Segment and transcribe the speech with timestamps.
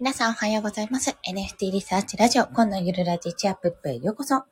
[0.00, 1.18] 皆さんおはようございます。
[1.28, 4.44] NFT リサーチラジオ、今のゆるラジチアップップへようこそ。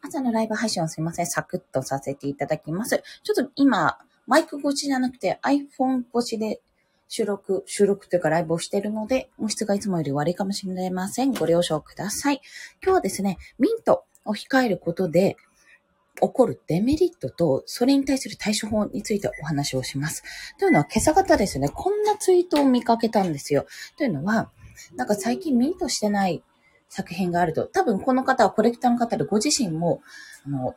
[0.00, 3.02] 朝のライブ配信をすいません、サクッとさせていただきます。
[3.22, 6.62] ちょっと今、マイク越しじゃなくて iPhone 越しで
[7.08, 11.34] 収録、収録というかライブをしているので、音質がいつもより悪いかもしれません。
[11.34, 12.40] ご了承ください。
[12.82, 15.36] 今日はですね、ミントを控えることで、
[16.18, 20.22] 起こるデメリットと、それに対する対処法についてお話をします。
[20.58, 23.66] というのは、今朝方ですね、こんなツイートを見かけたんですよ。
[23.98, 24.50] というのは、
[24.96, 26.42] なんか最近ミントしてない
[26.88, 30.00] 作品があると、多分この方はコレクターの方でご自身も、
[30.46, 30.76] あの、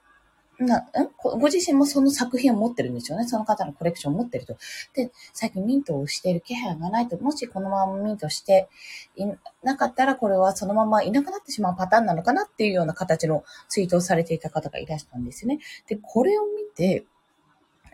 [0.59, 0.85] な、ん
[1.21, 3.27] ご自身もその作品を持ってるんですよね。
[3.27, 4.57] その方のコレクションを持ってると。
[4.93, 8.67] で、最近ミントをしている気配がないと、もしこのままミントして
[9.15, 9.25] い
[9.61, 15.59] なかったら、これはそのままいなくなってしまうパターンなのかなっていうような形のツイートをされていた方がいらしたんですよね。
[15.87, 17.05] で、これを見て、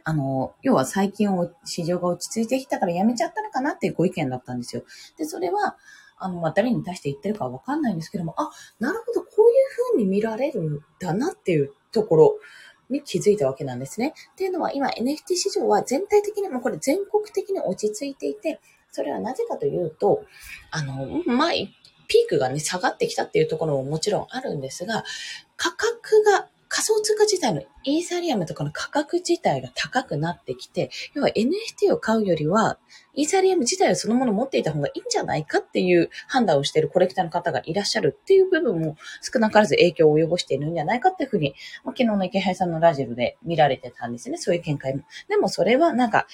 [0.03, 1.29] あの、要は最近
[1.65, 4.83] 市場が落ち着いてきたからやめちゃったのかなっていうご意見だったんですよ。
[5.17, 5.77] で、それは、
[6.17, 12.35] あの、まあ、誰に対して言ってるかわかんないんですけども、あ、なるほど、こういう風に見られるんだなっていうところ
[12.89, 14.13] に気づいたわけなんですね。
[14.33, 18.59] っていうのは今 NFT 市場は全体的にもうこれ全国的に落ち着いていて、
[18.91, 20.23] それはなぜかというと、
[20.71, 25.03] あの、まあ、ピークがね、下がってきたっていうところももちろんあるんですが、
[25.57, 26.47] 価格が
[26.83, 32.77] 仮想通貨自体のイーサリアムとかの価格自体が高くなってきて、要は NFT を買うよりは、
[33.13, 44.37] イーサリアム自体をそのもの持っていた方がいいんじゃないかっていう判断をしているコレクターの方がいらっしゃるっていう部分も少なからず影響を及ぼしているんじゃないかっていうふうに、ま、昨日の池原さんのラジオで見られてたんですね。
[44.37, 45.03] そういう見解も。
[45.29, 46.27] でもそれはなんか、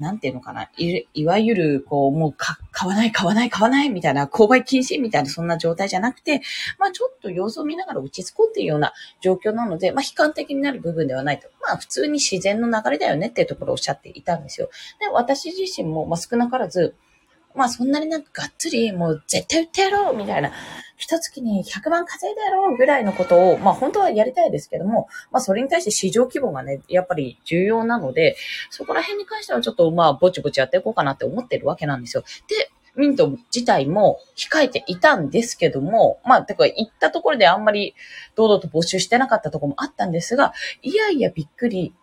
[0.00, 0.70] なんていうのかな。
[0.78, 6.40] いいわゆる、こう、もうか、買わない、買わない、買わない、みたいな、購買禁止みたいな、そんな状態じゃなくて、
[6.78, 11.48] まあちょっと様子を見ながら落ち着こうっていうような状況なので、まあ悲観的になる部分ではないと。
[11.62, 14.70] まあ普通に自然の流れだよねっていうところをおっしゃっていたんですよ。
[15.00, 16.94] で、私自身も、まあ少なからず、
[17.54, 20.52] まあそんなになんかがっつり、もう絶対売ってやろうみたいな、
[21.00, 28.36] 一月に100万稼いでやろうぐらいのことを、まあ本当はやりたいですけども、まあそれに対して市場規模がね、やっぱり重要なので、
[28.68, 32.22] そこら辺に関してはちょっとまあぼちぼちやっていこうかなって思ってるわけなんですよ。
[32.48, 37.94] で、ミント自体も控えていたんですけども、まあ、てか行ったところであんまり
[38.34, 40.52] 堂々と募集してなかったところもあったんですが、
[40.82, 41.94] いやいやびっくり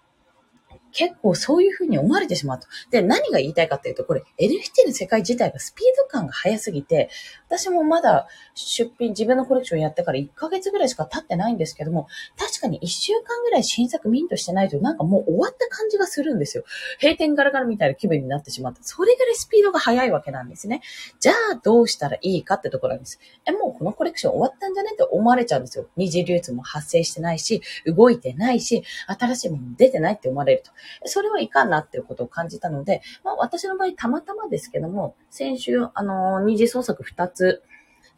[0.92, 2.68] 結構そういうふうに思われてしまうと。
[2.92, 7.09] で、何が言いたいかっていうと、これ NFT の世界自体がスピード感が速すぎて、
[7.48, 16.64] 私もまだ出品、自分のコレクションやってから1ヶ月ぐらいしか経ってないんですけども、確かに1週間ぐらい新作ミントしてないとなんかもう終わった感じがするんですよ。
[17.02, 18.84] 閉店ガラガラみたいな気分になってしまった。
[18.84, 20.81] それぐらいスピードが速いわけなんですね。
[21.19, 23.19] じゃあどうしたらいいかってところなんです。
[23.46, 25.88] え、もうこのコレクション終わったんじゃねって思われちゃうんですよ。
[25.96, 30.72] 二次流通も発生してないし、動いてないし、新しいもの出てないって思われると。
[31.05, 37.63] それはいかんなっていうことを感じたので、まあ私の場合たまたまですけども、先週、あのー、二次創作二つ、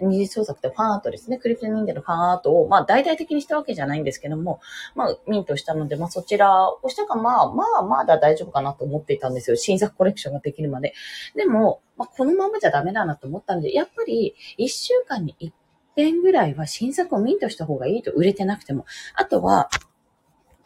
[0.01, 1.37] 二次創作ってファンアートですね。
[1.37, 4.61] クリプト忍者のファンアートを、まあ大々的にしたわけじゃないんですけども、
[4.95, 9.57] まあミントしたので、まあそちらをしたか、まあまあまだ大丈夫かなと思っていたんですよ。
[9.57, 10.93] 新作コレクションができるまで。
[11.35, 15.53] でも、まあこのままじゃダメだなと思ったんで、やっぱり一週間に一
[15.95, 18.85] 遍ぐらいは新作をミントした方がいいと売れてなくても。
[19.15, 19.69] あとは、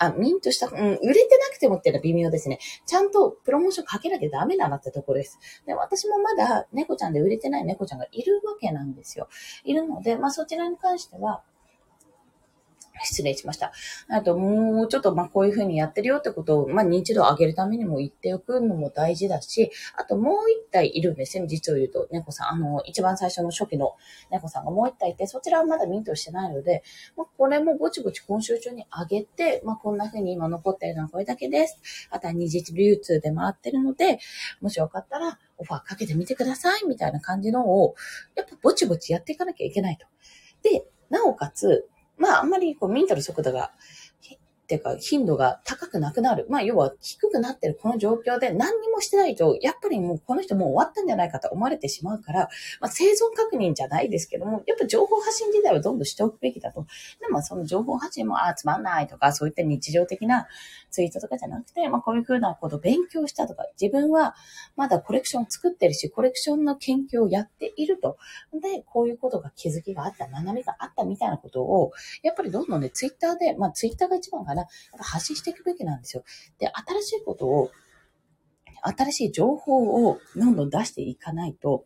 [0.07, 2.59] あ、ミントした、うん、売れてなくてもっていうのは微妙ですね。
[2.85, 5.39] ちゃんとプロモーションかけなきゃダメだなってところです。
[5.65, 9.27] で、私もまだ猫ちゃんで売れてない猫ちゃんがいるわけなんですよ。
[9.63, 11.43] いるので、まあそちらに関しては、
[13.01, 13.71] 失礼しました。
[14.09, 22.07] あと、もうちょっと、ま、こういう風にやってるよってことを、まあ、認知度を上げるためにも言っておくのも大事だし、あともう一体いるんですね、実を言うと。
[22.11, 23.95] 猫さん、あの、一番最初の初期の
[24.31, 26.83] 猫さんがもう一体いて、そちらはまだミントしてないので、
[27.17, 31.77] まあ、これもぼちぼち今週中に上げて、まあ、こんな風に今残ってるのはこれだけです。
[32.11, 34.19] あとは二次流通で回ってるので、
[34.61, 37.95] もしよかったら、オファーかけてみてください、みたいな感じのを、
[38.35, 40.05] やっぱぼちぼちやっていかなきゃいけないと。
[40.61, 41.87] で、なおかつ、
[42.17, 43.71] まあ、あんまりこうミントの速度が
[44.65, 46.47] ていうか、頻度が高くなくなる。
[46.49, 56.85] まあ、要は低くなってるこの状況で何にもしてないと、やっぱりもうこの人もう終わったんじゃないかと思われてしまうから、まあ、生存確認じゃないですけども、やっぱ情報発信自体はどんどんしておくべきだと。
[57.19, 60.47] でも、その情報発信も、ああ、つまんないとか、そういった日常的な
[60.91, 64.35] ツイートとかじゃなくて、まあ、こういうふうなこと勉強したとか、自分は
[64.75, 68.17] まだコレクションを作ってるし、コレクションの研究をやっていると。
[68.53, 71.91] で、こういうことが気づきがあった、学びがあったみたいなことを、
[72.21, 74.67] やっぱりどんどんね、ツイッターで、まあ、ツイッターが一番がかな、
[75.03, 76.23] 発信していくべきなんですよ。
[76.59, 77.71] で、新しいことを、
[78.81, 81.85] 新しい情報をどんどん出していかないと、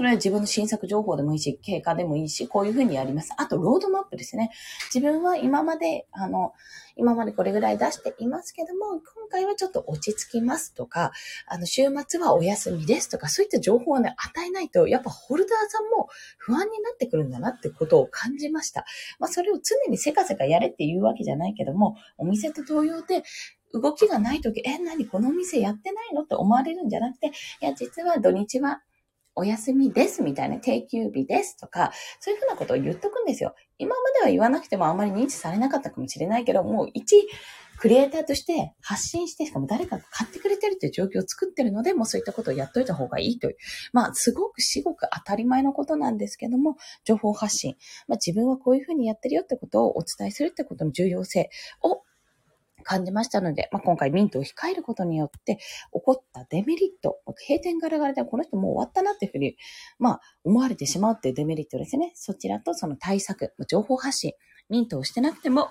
[0.00, 3.34] それは自分の新作情報でもいいし、経過でもいいし、こういうふうにやります。
[3.36, 4.50] あと、ロードマップですね。
[4.94, 6.54] 自分は今まで、あの、
[6.96, 11.12] 今までこれぐらい出していますけども、今回はちょっと落ち着きますとか、
[11.46, 16.08] あの、週末はお休みですとか、そういった情報をね、与えないと、やっぱホルダーさんも
[16.38, 18.86] 不安になってくるんだなってことを感じました。
[19.18, 23.22] まあ、それを常にせかせかやれっていうわけじゃないけども、お店と同様で、
[23.72, 27.30] 動きがないとき、え、何このお店やってないのって思われるんじゃなくて、い
[27.64, 28.82] や、実は土日は
[29.34, 33.54] お休みですみたいな定休日ですとか、そういうふうなことを言っとくんですよ。
[33.78, 37.28] 今までは言わなくてもあんまり認知されなかったかもしれないけど、もう一
[37.80, 43.56] クリエイターとして発信して、しかも誰かが買ってくれてるという状況を作ってるので、もうそういったことをやっといた方がいいという。
[43.94, 47.76] まあ、すごく至極当たり前のことなんですけども、情報発信。
[48.06, 51.48] まあ、自分はこういうふうにやってるよってことをお伝えするってことの重要性
[51.82, 52.02] を
[52.82, 55.62] 感じましたので、まあ、今回ミントを控えることによって起
[56.02, 57.18] こったデメリット、
[57.48, 59.56] 閉店ガラガラでこの人もう終わったなっていうふうに、
[59.98, 62.12] まあ、思われてしまうっていうデメリットですね。
[62.14, 64.32] そちらとその対策、情報発信、
[64.68, 65.68] ミントをしてなくても、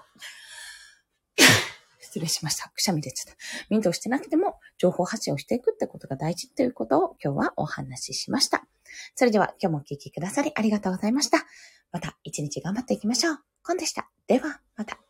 [1.99, 2.69] 失礼しました。
[2.69, 3.39] くしゃみ出ちゃった。
[3.69, 8.67] ミントをしてなくても、情報発信をしていくってことが大事ということを今日はお話ししました。
[9.15, 11.45] それでは今日もお聴きくださりありがとうございました。
[11.91, 13.37] また一日頑張っていきましょう。
[13.63, 14.09] コンでした。
[14.27, 15.08] では、また。